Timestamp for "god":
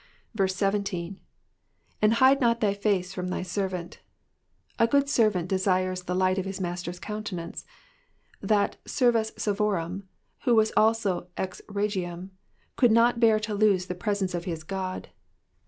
14.63-15.09